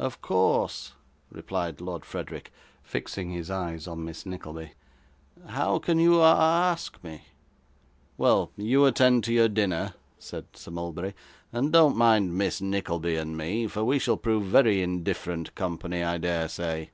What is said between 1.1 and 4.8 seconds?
replied Lord Frederick, fixing his eyes on Miss Nickleby,